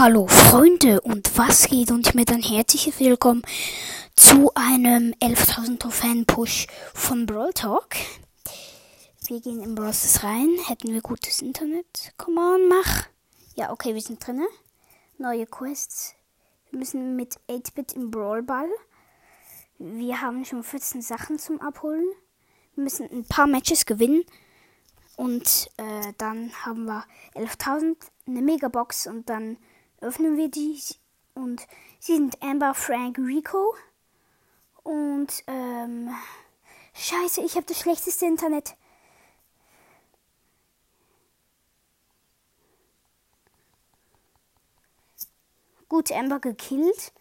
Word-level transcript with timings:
Hallo 0.00 0.28
Freunde 0.28 1.00
und 1.00 1.36
was 1.36 1.66
geht 1.66 1.90
und 1.90 2.14
mit 2.14 2.30
ein 2.30 2.40
herzliches 2.40 3.00
Willkommen 3.00 3.42
zu 4.14 4.52
einem 4.54 5.12
11.000 5.20 5.80
Trophäen 5.80 6.24
Push 6.24 6.68
von 6.94 7.26
Brawl 7.26 7.52
Talk. 7.52 7.96
Wir 9.26 9.40
gehen 9.40 9.60
in 9.60 9.74
Brawl 9.74 9.92
rein. 10.22 10.50
Hätten 10.68 10.92
wir 10.92 11.00
gutes 11.00 11.42
Internet? 11.42 12.12
Come 12.16 12.40
on, 12.40 12.68
mach. 12.68 13.08
Ja, 13.56 13.72
okay, 13.72 13.92
wir 13.92 14.00
sind 14.00 14.24
drinne. 14.24 14.46
Neue 15.18 15.46
Quests. 15.46 16.14
Wir 16.70 16.78
müssen 16.78 17.16
mit 17.16 17.34
8-Bit 17.48 17.94
im 17.94 18.12
Brawl 18.12 18.44
Ball. 18.44 18.68
Wir 19.78 20.20
haben 20.20 20.44
schon 20.44 20.62
14 20.62 21.02
Sachen 21.02 21.40
zum 21.40 21.60
Abholen. 21.60 22.06
Wir 22.76 22.84
müssen 22.84 23.10
ein 23.10 23.24
paar 23.24 23.48
Matches 23.48 23.84
gewinnen. 23.84 24.22
Und 25.16 25.68
äh, 25.76 26.12
dann 26.18 26.52
haben 26.64 26.84
wir 26.84 27.04
11.000, 27.34 27.96
eine 28.28 28.42
Megabox 28.42 29.08
und 29.08 29.28
dann 29.28 29.58
öffnen 30.00 30.36
wir 30.36 30.50
die. 30.50 30.80
Und 31.34 31.66
sie 31.98 32.16
sind 32.16 32.42
Amber, 32.42 32.74
Frank, 32.74 33.18
Rico. 33.18 33.74
Und 34.82 35.44
ähm, 35.46 36.14
scheiße, 36.94 37.42
ich 37.42 37.56
habe 37.56 37.66
das 37.66 37.80
schlechteste 37.80 38.26
Internet. 38.26 38.74
Gut, 45.88 46.12
Amber 46.12 46.38
gekillt. 46.38 47.12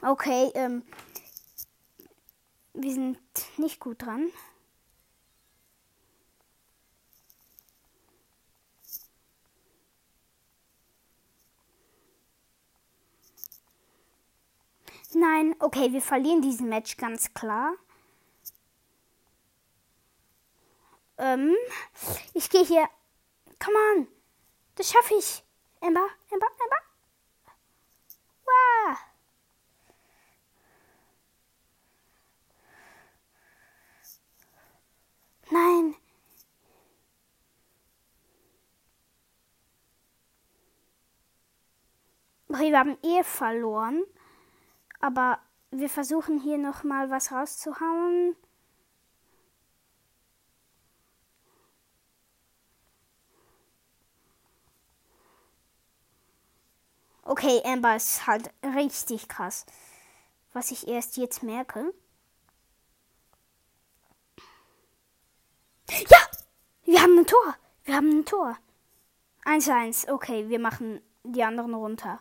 Okay, 0.00 0.50
ähm, 0.54 0.84
wir 2.80 2.92
sind 2.92 3.18
nicht 3.58 3.80
gut 3.80 4.02
dran. 4.02 4.30
Nein, 15.14 15.56
okay, 15.58 15.92
wir 15.92 16.02
verlieren 16.02 16.42
diesen 16.42 16.68
Match 16.68 16.96
ganz 16.96 17.32
klar. 17.34 17.74
Ähm, 21.16 21.56
ich 22.34 22.48
gehe 22.50 22.64
hier. 22.64 22.88
Come 23.58 23.76
on. 23.96 24.08
Das 24.76 24.90
schaffe 24.90 25.14
ich. 25.18 25.42
Ember, 25.80 26.06
Ember, 26.30 26.46
Ember. 26.46 26.76
Wow. 28.44 28.98
Nein. 35.50 35.94
Okay, 42.58 42.72
wir 42.72 42.78
haben 42.80 42.98
eh 43.04 43.22
verloren. 43.22 44.02
Aber 44.98 45.38
wir 45.70 45.88
versuchen 45.88 46.40
hier 46.40 46.58
nochmal 46.58 47.08
was 47.08 47.30
rauszuhauen. 47.30 48.34
Okay, 57.22 57.62
Amber 57.64 57.94
ist 57.94 58.26
halt 58.26 58.50
richtig 58.64 59.28
krass. 59.28 59.64
Was 60.52 60.72
ich 60.72 60.88
erst 60.88 61.16
jetzt 61.16 61.44
merke. 61.44 61.94
Ja! 65.90 66.18
Wir 66.82 67.02
haben 67.02 67.18
ein 67.20 67.26
Tor. 67.26 67.54
Wir 67.84 67.94
haben 67.94 68.10
ein 68.10 68.24
Tor. 68.24 68.58
1-1. 69.44 70.10
Okay, 70.10 70.48
wir 70.48 70.58
machen 70.58 71.00
die 71.22 71.44
anderen 71.44 71.74
runter. 71.74 72.20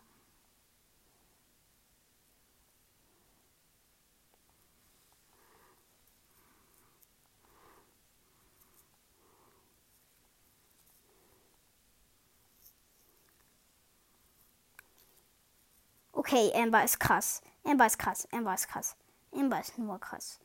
Okay, 16.30 16.52
Amber 16.54 16.84
ist 16.84 17.00
krass. 17.00 17.42
Amber 17.64 17.86
ist 17.86 18.00
krass. 18.00 18.28
Amber 18.34 18.54
ist 18.54 18.68
krass. 18.68 18.98
Amber 19.32 19.62
ist 19.62 19.78
nur 19.78 19.98
krass. 19.98 20.42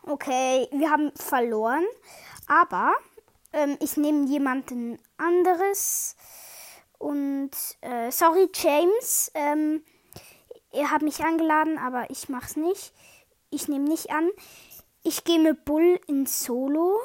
Okay, 0.00 0.66
wir 0.72 0.90
haben 0.90 1.12
verloren. 1.14 1.84
Aber 2.46 2.94
ähm, 3.52 3.76
ich 3.80 3.98
nehme 3.98 4.26
jemanden 4.26 4.98
anderes. 5.18 6.16
Und 6.96 7.50
äh, 7.82 8.10
sorry, 8.10 8.48
James. 8.54 9.30
Ähm, 9.34 9.84
ihr 10.72 10.90
habt 10.90 11.02
mich 11.02 11.22
eingeladen, 11.22 11.76
aber 11.76 12.08
ich 12.08 12.30
mach's 12.30 12.56
nicht. 12.56 12.94
Ich 13.50 13.68
nehme 13.68 13.84
nicht 13.84 14.12
an. 14.12 14.30
Ich 15.02 15.24
gehe 15.24 15.40
mit 15.40 15.66
Bull 15.66 16.00
in 16.06 16.24
Solo. 16.24 17.00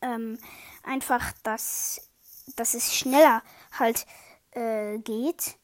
Ähm, 0.00 0.38
einfach, 0.82 1.32
dass, 1.42 2.08
dass 2.56 2.74
es 2.74 2.94
schneller 2.94 3.42
halt 3.78 4.06
äh, 4.52 4.98
geht. 4.98 5.56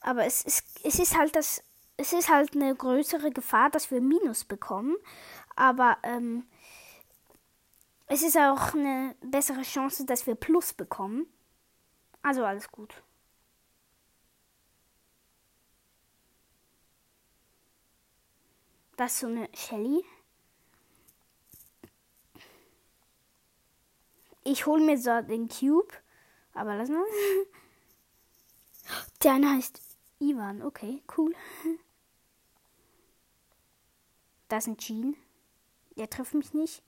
Aber 0.00 0.24
es 0.24 0.42
ist, 0.42 0.64
es 0.84 0.98
ist 0.98 1.16
halt 1.16 1.34
das, 1.36 1.62
es 1.96 2.12
ist 2.12 2.28
halt 2.28 2.54
eine 2.54 2.74
größere 2.74 3.30
Gefahr, 3.30 3.70
dass 3.70 3.90
wir 3.90 4.00
Minus 4.00 4.44
bekommen. 4.44 4.96
Aber 5.56 5.98
ähm, 6.02 6.46
es 8.06 8.22
ist 8.22 8.36
auch 8.36 8.74
eine 8.74 9.14
bessere 9.20 9.62
Chance, 9.62 10.04
dass 10.06 10.26
wir 10.26 10.34
Plus 10.34 10.72
bekommen. 10.72 11.26
Also 12.22 12.44
alles 12.44 12.70
gut. 12.70 13.02
Das 18.96 19.12
ist 19.12 19.20
so 19.20 19.26
eine 19.28 19.48
Shelly. 19.54 20.04
Ich 24.50 24.64
hole 24.64 24.82
mir 24.82 24.96
so 24.96 25.20
den 25.20 25.46
Cube. 25.48 25.92
Aber 26.54 26.74
lass 26.74 26.88
mal. 26.88 27.04
Der 29.22 29.34
eine 29.34 29.50
heißt 29.50 29.78
Ivan. 30.20 30.62
Okay, 30.62 31.02
cool. 31.18 31.34
Das 34.48 34.64
ist 34.64 34.68
ein 34.68 34.78
Jean. 34.78 35.16
Der 35.98 36.08
trifft 36.08 36.32
mich 36.32 36.54
nicht. 36.54 36.82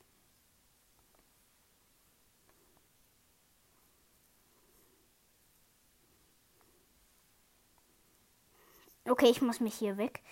Okay, 9.05 9.29
ich 9.29 9.43
muss 9.43 9.61
mich 9.61 9.75
hier 9.75 9.99
weg 9.99 10.23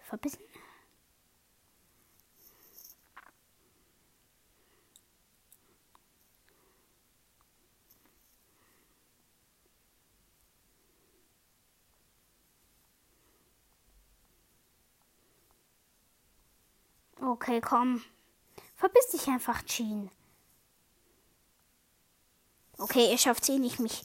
verbissen. 0.00 0.42
Okay, 17.34 17.60
komm. 17.60 18.00
Verbiss 18.76 19.08
dich 19.08 19.26
einfach, 19.26 19.64
Jean. 19.64 20.08
Okay, 22.78 23.10
ihr 23.10 23.18
schafft 23.18 23.48
eh 23.48 23.58
nicht 23.58 23.80
mich. 23.80 24.04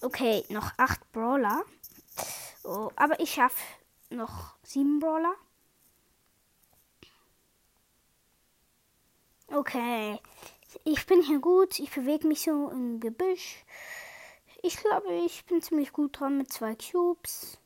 Okay, 0.00 0.46
noch 0.48 0.72
acht 0.78 1.12
Brawler. 1.12 1.62
Oh, 2.62 2.90
aber 2.96 3.20
ich 3.20 3.34
schaffe 3.34 3.60
noch 4.08 4.56
sieben 4.62 4.98
Brawler. 4.98 5.34
Okay. 9.48 10.18
Ich 10.84 11.04
bin 11.04 11.20
hier 11.20 11.40
gut. 11.40 11.78
Ich 11.78 11.90
bewege 11.90 12.26
mich 12.26 12.44
so 12.44 12.70
im 12.70 12.98
Gebüsch. 12.98 13.62
Ich 14.62 14.78
glaube, 14.78 15.12
ich 15.26 15.44
bin 15.44 15.60
ziemlich 15.60 15.92
gut 15.92 16.18
dran 16.18 16.38
mit 16.38 16.50
zwei 16.50 16.74
Cubes. 16.76 17.58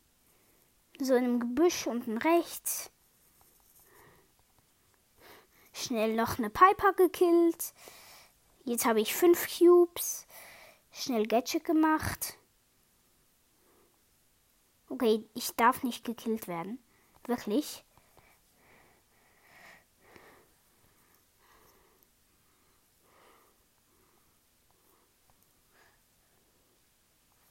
So 0.99 1.15
in 1.15 1.23
einem 1.23 1.39
Gebüsch 1.39 1.87
unten 1.87 2.19
rechts. 2.19 2.91
Schnell 5.81 6.17
noch 6.17 6.39
eine 6.39 6.51
Piper 6.51 6.93
gekillt. 6.93 7.73
Jetzt 8.65 8.85
habe 8.85 9.01
ich 9.01 9.15
fünf 9.15 9.47
Cubes. 9.47 10.27
Schnell 10.91 11.27
Gadget 11.27 11.65
gemacht. 11.65 12.37
Okay, 14.89 15.25
ich 15.35 15.55
darf 15.55 15.85
nicht 15.85 16.05
gekillt 16.05 16.49
werden. 16.49 16.83
Wirklich. 17.27 17.85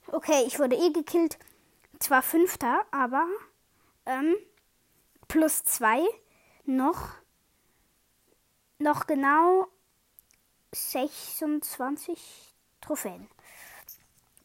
Okay, 0.08 0.44
ich 0.46 0.60
wurde 0.60 0.76
eh 0.76 0.92
gekillt. 0.92 1.40
Zwar 2.00 2.22
fünfter, 2.22 2.86
aber 2.92 3.26
ähm, 4.06 4.36
plus 5.30 5.64
zwei 5.64 6.06
noch 6.66 7.12
noch 8.80 9.08
genau 9.08 9.68
26 10.74 12.56
Trophäen. 12.82 13.30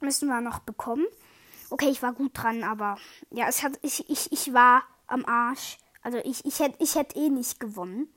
Müssen 0.00 0.28
wir 0.28 0.40
noch 0.40 0.60
bekommen. 0.60 1.06
Okay, 1.70 1.88
ich 1.88 2.02
war 2.02 2.12
gut 2.12 2.32
dran, 2.34 2.64
aber 2.64 2.98
ja, 3.30 3.48
es 3.48 3.62
hat 3.62 3.78
ich 3.82 4.08
ich 4.10 4.32
ich 4.32 4.52
war 4.52 4.82
am 5.06 5.24
Arsch. 5.24 5.78
Also 6.02 6.18
ich 6.18 6.44
ich 6.44 6.58
hätte 6.58 6.82
ich 6.82 6.94
hätte 6.96 7.18
eh 7.18 7.30
nicht 7.30 7.60
gewonnen 7.60 8.12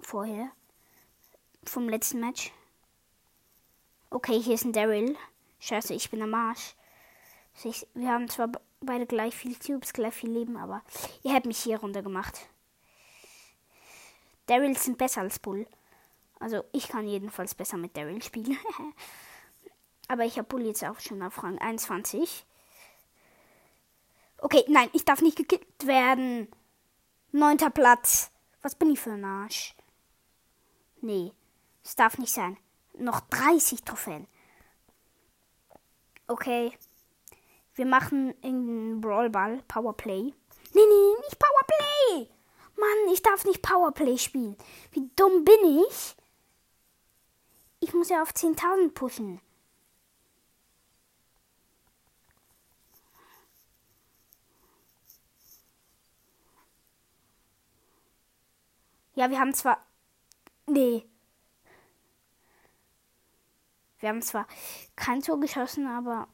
vorher 0.00 0.50
vom 1.64 1.88
letzten 1.88 2.20
Match. 2.20 2.52
Okay, 4.08 4.40
hier 4.40 4.54
ist 4.54 4.64
ein 4.64 4.72
Daryl. 4.72 5.16
Scheiße, 5.60 5.94
ich 5.94 6.10
bin 6.10 6.22
am 6.22 6.34
Arsch. 6.34 6.74
Wir 7.94 8.08
haben 8.08 8.28
zwar 8.28 8.50
beide 8.80 9.06
gleich 9.06 9.34
viel 9.34 9.54
Cubes, 9.56 9.92
gleich 9.92 10.14
viel 10.14 10.30
Leben, 10.30 10.56
aber 10.56 10.82
ihr 11.22 11.34
habt 11.34 11.46
mich 11.46 11.58
hier 11.58 11.78
runter 11.78 12.02
gemacht. 12.02 12.48
Daryl 14.50 14.76
sind 14.76 14.98
besser 14.98 15.20
als 15.20 15.38
Bull. 15.38 15.66
Also 16.40 16.64
ich 16.72 16.88
kann 16.88 17.06
jedenfalls 17.06 17.54
besser 17.54 17.76
mit 17.76 17.96
Daryl 17.96 18.20
spielen. 18.20 18.58
aber 20.08 20.24
ich 20.24 20.38
habe 20.38 20.48
Bull 20.48 20.66
jetzt 20.66 20.84
auch 20.84 20.98
schon 20.98 21.22
auf 21.22 21.40
Rang 21.44 21.58
21. 21.58 22.44
Okay, 24.38 24.64
nein, 24.66 24.90
ich 24.92 25.04
darf 25.04 25.22
nicht 25.22 25.36
gekillt 25.36 25.86
werden. 25.86 26.48
Neunter 27.30 27.70
Platz. 27.70 28.32
Was 28.60 28.74
bin 28.74 28.90
ich 28.90 28.98
für 28.98 29.12
ein 29.12 29.24
Arsch? 29.24 29.76
Nee, 31.00 31.32
es 31.84 31.94
darf 31.94 32.18
nicht 32.18 32.32
sein. 32.32 32.56
Noch 32.98 33.20
30 33.20 33.84
Trophäen. 33.84 34.26
Okay. 36.26 36.72
Wir 37.74 37.86
machen 37.86 38.30
irgendeinen 38.42 39.00
Brawlball, 39.00 39.62
Powerplay. 39.68 40.22
Nee, 40.22 40.34
nee, 40.74 41.26
nicht! 41.28 41.39
Mann, 42.80 43.12
ich 43.12 43.22
darf 43.22 43.44
nicht 43.44 43.62
Powerplay 43.62 44.18
spielen. 44.18 44.56
Wie 44.92 45.08
dumm 45.16 45.44
bin 45.44 45.84
ich? 45.88 46.16
Ich 47.80 47.94
muss 47.94 48.08
ja 48.08 48.22
auf 48.22 48.30
10.000 48.32 48.92
pushen. 48.92 49.40
Ja, 59.14 59.30
wir 59.30 59.38
haben 59.38 59.52
zwar 59.52 59.84
Nee. 60.70 61.04
Wir 63.98 64.08
haben 64.08 64.22
zwar 64.22 64.46
kein 64.96 65.20
Tor 65.20 65.40
geschossen, 65.40 65.86
aber. 65.86 66.28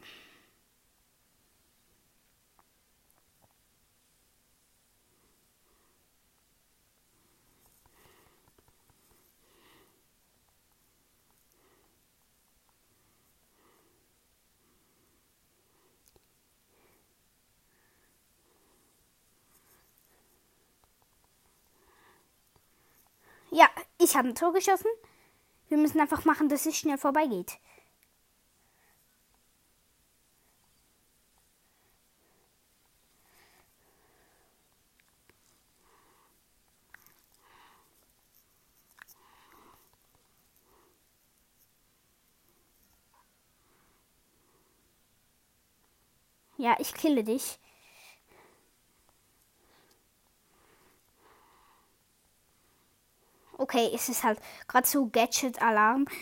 Ja, 23.57 23.71
ich 23.99 24.15
habe 24.15 24.29
ein 24.29 24.35
Tor 24.35 24.53
geschossen. 24.53 24.91
Wir 25.69 25.79
müssen 25.79 25.99
einfach 25.99 26.27
machen, 26.27 26.51
dass 26.51 26.67
es 26.67 26.77
schnell 26.77 26.99
vorbeigeht. 26.99 27.59
Ja, 46.59 46.77
ich 46.79 46.93
kille 46.93 47.25
dich. 47.25 47.59
Okay, 53.77 53.91
es 53.95 54.09
ist 54.09 54.25
halt 54.25 54.41
gerade 54.69 54.87
so 54.87 55.07
Gadget-Alarm. 55.07 56.07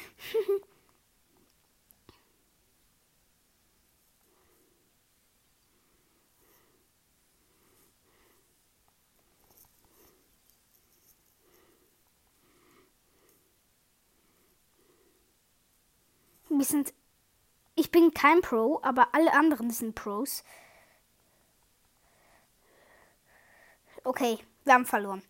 Wir 16.49 16.65
sind. 16.65 16.93
Ich 17.77 17.93
bin 17.93 18.13
kein 18.13 18.41
Pro, 18.41 18.81
aber 18.83 19.09
alle 19.13 19.33
anderen 19.33 19.71
sind 19.71 19.95
Pros. 19.95 20.43
Okay, 24.03 24.39
wir 24.65 24.75
haben 24.75 24.87
verloren. 24.87 25.23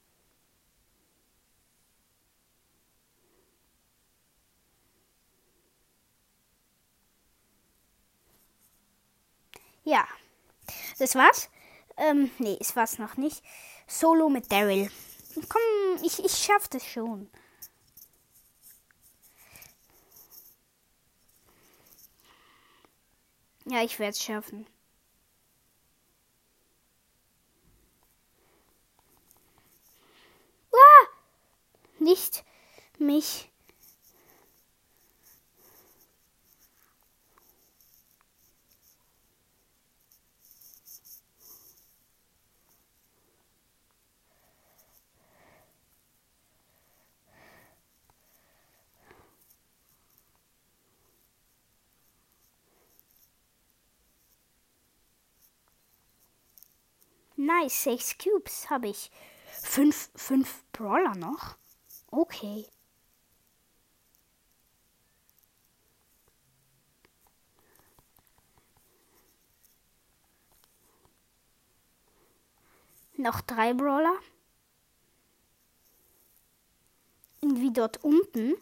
Ja, 9.85 10.07
das 10.99 11.15
war's. 11.15 11.51
Ähm, 11.97 12.31
nee, 12.39 12.57
es 12.61 12.75
war's 12.77 12.99
noch 12.99 13.17
nicht. 13.17 13.43
Solo 13.87 14.29
mit 14.29 14.51
Daryl. 14.51 14.91
Komm, 15.49 16.03
ich, 16.03 16.25
ich 16.25 16.33
schaff 16.33 16.69
das 16.69 16.85
schon. 16.87 17.31
Ja, 23.67 23.83
ich 23.83 23.99
werde 23.99 24.13
es 24.13 24.23
schaffen. 24.23 24.67
Ah! 30.73 31.07
Nicht 31.99 32.45
mich 32.99 33.51
Nice, 57.45 57.83
sechs 57.83 58.17
Cubes 58.17 58.71
habe 58.71 58.89
ich. 58.89 59.11
Fünf, 59.63 60.09
fünf 60.17 60.65
Brawler 60.73 61.15
noch? 61.15 61.57
Okay. 62.11 62.67
Noch 73.17 73.43
drei 73.43 73.75
Brawler. 73.75 74.19
Irgendwie 77.43 77.73
dort 77.73 78.03
unten 78.03 78.55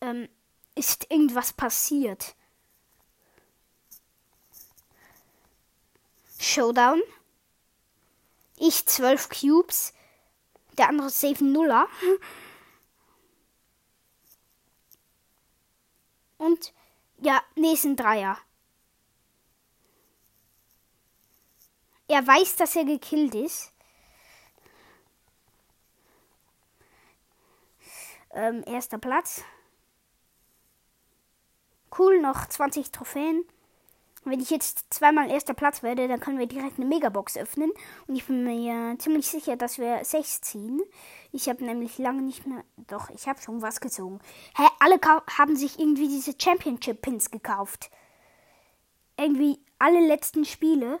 ähm, 0.00 0.28
ist 0.76 1.10
irgendwas 1.10 1.52
passiert. 1.52 2.36
Showdown. 6.38 7.02
Ich 8.64 8.86
12 8.86 9.28
Cubes. 9.28 9.92
Der 10.78 10.88
andere 10.88 11.10
safe 11.10 11.44
Nuller. 11.44 11.88
Und 16.38 16.72
ja, 17.18 17.42
nächsten 17.56 17.96
Dreier. 17.96 18.38
Er 22.06 22.24
weiß, 22.24 22.54
dass 22.54 22.76
er 22.76 22.84
gekillt 22.84 23.34
ist. 23.34 23.72
Ähm, 28.30 28.62
erster 28.64 28.98
Platz. 28.98 29.42
Cool, 31.98 32.20
noch 32.20 32.46
20 32.46 32.92
Trophäen. 32.92 33.44
Wenn 34.24 34.40
ich 34.40 34.50
jetzt 34.50 34.86
zweimal 34.94 35.30
erster 35.30 35.52
Platz 35.54 35.82
werde, 35.82 36.06
dann 36.06 36.20
können 36.20 36.38
wir 36.38 36.46
direkt 36.46 36.78
eine 36.78 36.86
Megabox 36.86 37.36
öffnen. 37.36 37.72
Und 38.06 38.14
ich 38.14 38.24
bin 38.26 38.44
mir 38.44 38.96
ziemlich 38.98 39.26
sicher, 39.26 39.56
dass 39.56 39.78
wir 39.78 40.04
sechs 40.04 40.40
ziehen. 40.40 40.80
Ich 41.32 41.48
habe 41.48 41.64
nämlich 41.64 41.98
lange 41.98 42.22
nicht 42.22 42.46
mehr. 42.46 42.62
Doch, 42.86 43.10
ich 43.10 43.26
habe 43.26 43.40
schon 43.40 43.62
was 43.62 43.80
gezogen. 43.80 44.20
Hä, 44.56 44.62
alle 44.78 45.00
haben 45.38 45.56
sich 45.56 45.80
irgendwie 45.80 46.06
diese 46.08 46.34
Championship 46.38 47.02
Pins 47.02 47.30
gekauft. 47.30 47.90
irgendwie 49.18 49.60
alle 49.78 50.00
letzten 50.06 50.44
Spiele 50.44 51.00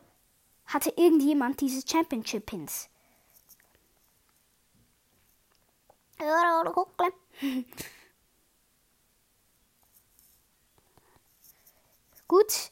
hatte 0.66 0.90
irgendjemand 0.96 1.60
diese 1.60 1.86
Championship 1.86 2.46
Pins. 2.46 2.88
Gut. 12.28 12.70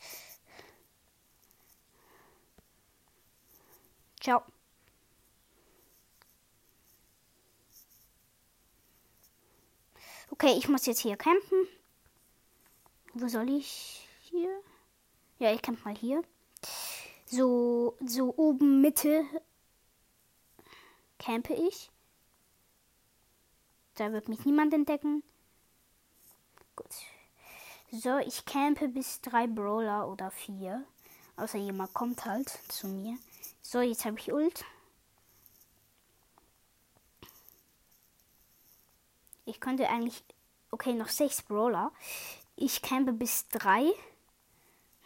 Ciao. 4.20 4.42
Okay, 10.30 10.54
ich 10.56 10.68
muss 10.68 10.86
jetzt 10.86 11.00
hier 11.00 11.16
campen. 11.16 11.66
Wo 13.14 13.28
soll 13.28 13.48
ich 13.50 14.06
hier? 14.22 14.62
Ja, 15.38 15.52
ich 15.52 15.62
camp 15.62 15.84
mal 15.84 15.96
hier. 15.96 16.22
So, 17.26 17.96
so 18.04 18.34
oben 18.36 18.80
Mitte 18.80 19.24
campe 21.18 21.54
ich. 21.54 21.90
Da 23.94 24.12
wird 24.12 24.28
mich 24.28 24.44
niemand 24.44 24.72
entdecken. 24.74 25.22
Gut. 26.76 26.92
So, 27.90 28.18
ich 28.18 28.44
campe 28.44 28.88
bis 28.88 29.20
drei 29.20 29.46
Brawler 29.46 30.08
oder 30.08 30.30
vier. 30.30 30.84
Außer 31.36 31.58
jemand 31.58 31.92
kommt 31.94 32.24
halt 32.24 32.48
zu 32.68 32.86
mir. 32.86 33.18
So, 33.72 33.80
jetzt 33.80 34.04
habe 34.04 34.18
ich 34.18 34.32
Ult. 34.32 34.64
Ich 39.44 39.60
könnte 39.60 39.88
eigentlich. 39.88 40.24
Okay, 40.72 40.92
noch 40.92 41.06
sechs 41.06 41.40
Brawler. 41.40 41.92
Ich 42.56 42.82
campe 42.82 43.12
bis 43.12 43.46
drei. 43.46 43.92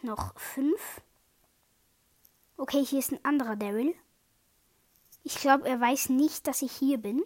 Noch 0.01 0.35
fünf. 0.39 0.99
Okay, 2.57 2.83
hier 2.83 2.97
ist 2.97 3.11
ein 3.11 3.23
anderer 3.23 3.55
Daryl. 3.55 3.93
Ich 5.21 5.35
glaube, 5.35 5.69
er 5.69 5.79
weiß 5.79 6.09
nicht, 6.09 6.47
dass 6.47 6.63
ich 6.63 6.71
hier 6.71 6.97
bin. 6.97 7.23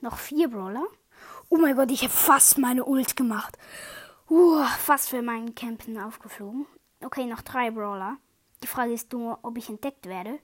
Noch 0.00 0.16
vier 0.16 0.48
Brawler. 0.48 0.86
Oh 1.50 1.58
mein 1.58 1.76
Gott, 1.76 1.90
ich 1.90 2.00
habe 2.00 2.14
fast 2.14 2.56
meine 2.56 2.86
Ult 2.86 3.14
gemacht. 3.14 3.58
Uh, 4.30 4.64
fast 4.78 5.10
für 5.10 5.20
meinen 5.20 5.54
Campen 5.54 6.00
aufgeflogen. 6.00 6.64
Okay, 7.04 7.26
noch 7.26 7.42
drei 7.42 7.70
Brawler. 7.70 8.16
Die 8.62 8.68
Frage 8.68 8.94
ist 8.94 9.12
nur, 9.12 9.38
ob 9.42 9.58
ich 9.58 9.68
entdeckt 9.68 10.06
werde. 10.06 10.38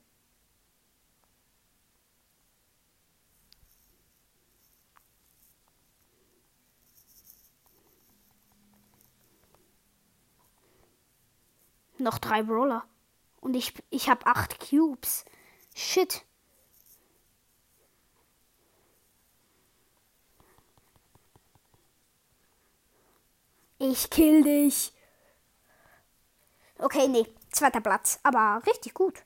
Noch 12.02 12.18
drei 12.18 12.42
Brawler. 12.42 12.84
Und 13.40 13.54
ich, 13.54 13.74
ich 13.90 14.08
habe 14.08 14.26
acht 14.26 14.58
Cubes. 14.58 15.24
Shit. 15.72 16.24
Ich 23.78 24.10
kill 24.10 24.42
dich. 24.42 24.92
Okay, 26.78 27.06
nee, 27.06 27.26
zweiter 27.52 27.80
Platz, 27.80 28.18
aber 28.24 28.60
richtig 28.66 28.94
gut. 28.94 29.22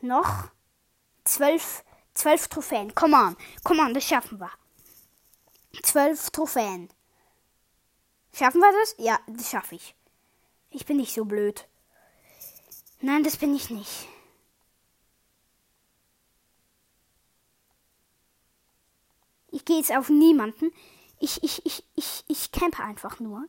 Noch 0.00 0.50
zwölf, 1.24 1.84
zwölf 2.14 2.48
Trophäen. 2.48 2.94
Komm 2.94 3.12
on, 3.12 3.36
komm 3.62 3.80
on, 3.80 3.92
das 3.92 4.04
schaffen 4.04 4.40
wir. 4.40 4.50
Zwölf 5.82 6.30
Trophäen. 6.30 6.88
Schaffen 8.34 8.60
wir 8.60 8.72
das? 8.80 8.96
Ja, 8.98 9.20
das 9.28 9.50
schaffe 9.50 9.76
ich. 9.76 9.94
Ich 10.70 10.84
bin 10.86 10.96
nicht 10.96 11.14
so 11.14 11.24
blöd. 11.24 11.68
Nein, 13.00 13.22
das 13.22 13.36
bin 13.36 13.54
ich 13.54 13.70
nicht. 13.70 14.08
Ich 19.52 19.64
gehe 19.64 19.78
jetzt 19.78 19.92
auf 19.96 20.08
niemanden. 20.08 20.72
Ich, 21.20 21.44
ich, 21.44 21.64
ich, 21.64 21.84
ich, 21.94 22.24
ich 22.26 22.50
campe 22.50 22.82
einfach 22.82 23.20
nur. 23.20 23.46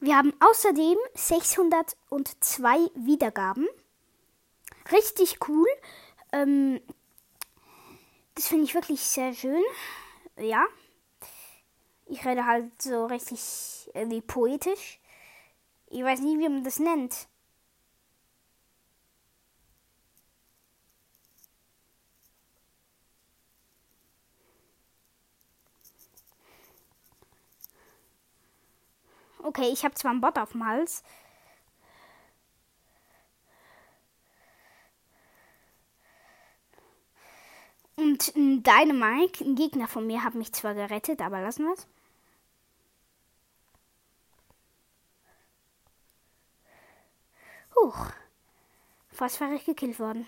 Wir 0.00 0.16
haben 0.16 0.32
außerdem 0.40 0.96
602 1.14 2.90
Wiedergaben. 2.94 3.68
Richtig 4.90 5.46
cool. 5.46 5.68
Ähm, 6.32 6.80
das 8.34 8.48
finde 8.48 8.64
ich 8.64 8.74
wirklich 8.74 9.02
sehr 9.02 9.34
schön. 9.34 9.62
Ja. 10.38 10.64
Ich 12.06 12.24
rede 12.24 12.46
halt 12.46 12.80
so 12.80 13.06
richtig 13.06 13.90
irgendwie 13.94 14.20
poetisch. 14.20 14.98
Ich 15.88 16.02
weiß 16.02 16.20
nicht, 16.20 16.38
wie 16.38 16.48
man 16.48 16.64
das 16.64 16.78
nennt. 16.78 17.28
Okay, 29.42 29.70
ich 29.72 29.84
habe 29.84 29.94
zwar 29.94 30.10
einen 30.10 30.20
Bot 30.20 30.38
auf 30.38 30.52
dem 30.52 30.66
Hals. 30.66 31.02
Und 38.06 38.32
ein 38.36 38.62
Dynamite, 38.62 39.44
ein 39.44 39.56
Gegner 39.56 39.88
von 39.88 40.06
mir, 40.06 40.22
hat 40.22 40.36
mich 40.36 40.52
zwar 40.52 40.74
gerettet, 40.74 41.20
aber 41.20 41.40
lassen 41.40 41.64
wir 41.64 41.74
es. 41.74 41.88
Huch. 47.74 48.12
Fast 49.10 49.40
wäre 49.40 49.56
ich 49.56 49.64
gekillt 49.64 49.98
worden. 49.98 50.24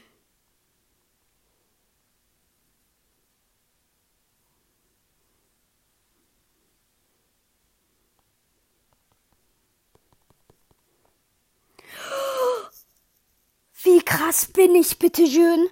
Wie 13.84 14.04
krass 14.04 14.46
bin 14.46 14.74
ich, 14.74 14.98
bitte 14.98 15.24
schön. 15.28 15.68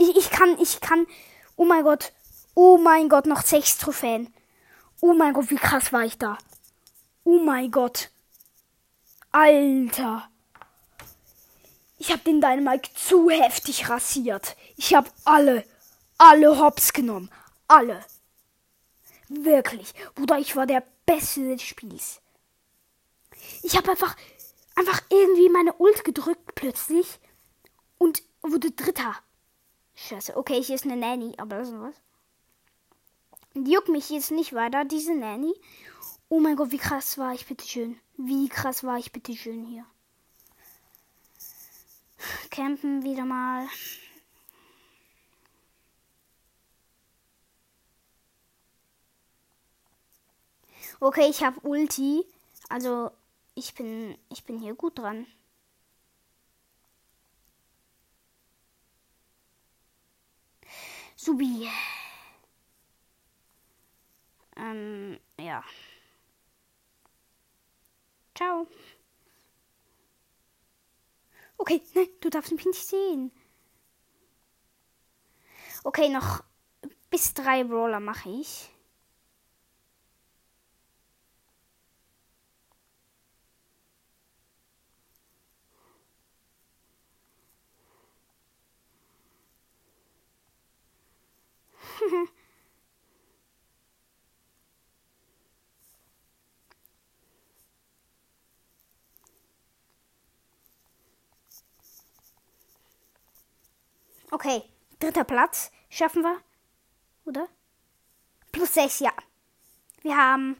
Ich, 0.00 0.16
ich 0.16 0.30
kann, 0.30 0.58
ich 0.58 0.80
kann. 0.80 1.06
Oh 1.56 1.66
mein 1.66 1.84
Gott. 1.84 2.12
Oh 2.54 2.78
mein 2.78 3.10
Gott, 3.10 3.26
noch 3.26 3.42
sechs 3.42 3.76
Trophäen. 3.76 4.32
Oh 5.02 5.12
mein 5.12 5.34
Gott, 5.34 5.50
wie 5.50 5.56
krass 5.56 5.92
war 5.92 6.06
ich 6.06 6.16
da. 6.16 6.38
Oh 7.22 7.38
mein 7.38 7.70
Gott. 7.70 8.10
Alter. 9.30 10.30
Ich 11.98 12.10
habe 12.10 12.22
den 12.22 12.40
Dynamite 12.40 12.94
zu 12.94 13.28
heftig 13.28 13.90
rasiert. 13.90 14.56
Ich 14.78 14.94
habe 14.94 15.10
alle, 15.26 15.66
alle 16.16 16.58
Hops 16.58 16.94
genommen. 16.94 17.30
Alle. 17.68 18.02
Wirklich. 19.28 19.92
Bruder, 20.14 20.38
ich 20.38 20.56
war 20.56 20.66
der 20.66 20.82
Beste 21.04 21.46
des 21.46 21.62
Spiels. 21.62 22.22
Ich 23.62 23.76
habe 23.76 23.90
einfach, 23.90 24.16
einfach 24.76 25.02
irgendwie 25.10 25.50
meine 25.50 25.74
Ult 25.74 26.04
gedrückt 26.04 26.54
plötzlich 26.54 27.20
und 27.98 28.22
wurde 28.40 28.70
Dritter. 28.70 29.14
Scheiße. 30.08 30.36
Okay, 30.36 30.62
hier 30.62 30.76
ist 30.76 30.84
eine 30.84 30.96
Nanny, 30.96 31.34
aber 31.36 31.58
das 31.58 31.68
ist 31.68 31.78
was. 31.78 31.94
Die 33.54 33.72
juckt 33.72 33.88
mich 33.88 34.08
jetzt 34.10 34.30
nicht 34.30 34.54
weiter, 34.54 34.84
diese 34.84 35.14
Nanny. 35.14 35.54
Oh 36.28 36.40
mein 36.40 36.56
Gott, 36.56 36.70
wie 36.70 36.78
krass 36.78 37.18
war 37.18 37.34
ich, 37.34 37.46
bitteschön. 37.46 38.00
Wie 38.16 38.48
krass 38.48 38.82
war 38.82 38.98
ich, 38.98 39.12
bitteschön 39.12 39.64
hier. 39.66 39.84
Campen 42.50 43.02
wieder 43.02 43.24
mal. 43.24 43.66
Okay, 51.00 51.28
ich 51.28 51.42
habe 51.42 51.60
Ulti. 51.60 52.24
Also 52.68 53.10
ich 53.54 53.74
bin 53.74 54.16
ich 54.30 54.44
bin 54.44 54.58
hier 54.58 54.74
gut 54.74 54.98
dran. 54.98 55.26
Subi. 61.22 61.68
Ähm, 64.56 65.20
ja. 65.38 65.62
Ciao. 68.34 68.66
Okay, 71.58 71.82
nein, 71.94 72.08
du 72.22 72.30
darfst 72.30 72.52
mich 72.52 72.64
nicht 72.64 72.86
sehen. 72.86 73.30
Okay, 75.84 76.08
noch 76.08 76.42
bis 77.10 77.34
drei 77.34 77.64
Brawler 77.64 78.00
mache 78.00 78.30
ich. 78.30 78.70
Okay, 104.42 104.62
dritter 105.00 105.24
Platz. 105.24 105.70
Schaffen 105.90 106.22
wir? 106.22 106.40
Oder? 107.26 107.46
Plus 108.52 108.72
6, 108.72 109.00
ja. 109.00 109.12
Wir 110.00 110.16
haben 110.16 110.56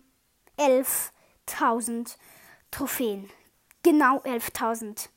11.000 0.58 2.18
Trophäen. 2.70 3.30
Genau 3.82 4.18
11.000. 4.18 5.08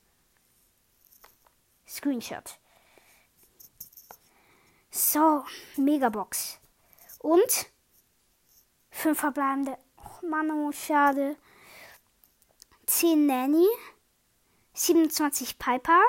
Screenshot. 1.86 2.58
So, 4.91 5.43
Megabox. 5.75 6.62
Und 7.20 7.70
5 8.91 9.20
verbleibende. 9.20 9.77
Oh 9.98 10.25
Mann, 10.25 10.50
oh, 10.51 10.72
schade. 10.72 11.36
10 12.86 13.25
Nanny. 13.25 13.67
27 14.74 15.60
Piper. 15.60 16.01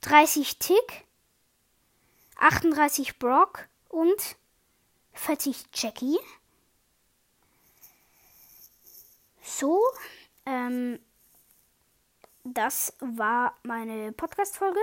30 0.00 0.58
Tick. 0.58 1.06
38 2.42 3.18
Brock 3.18 3.68
und 3.88 4.36
40 5.12 5.64
Jackie. 5.74 6.18
So, 9.42 9.80
ähm, 10.46 10.98
das 12.44 12.94
war 13.00 13.56
meine 13.62 14.12
Podcast-Folge. 14.12 14.80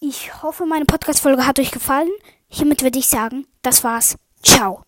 Ich 0.00 0.42
hoffe, 0.42 0.66
meine 0.66 0.84
Podcast-Folge 0.84 1.46
hat 1.46 1.58
euch 1.58 1.70
gefallen. 1.70 2.10
Hiermit 2.48 2.82
würde 2.82 2.98
ich 2.98 3.06
sagen, 3.06 3.46
das 3.62 3.84
war's. 3.84 4.16
Ciao. 4.42 4.85